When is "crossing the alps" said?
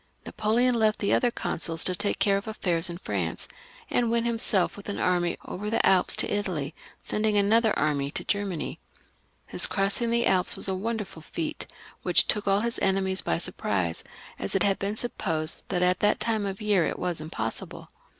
9.67-10.55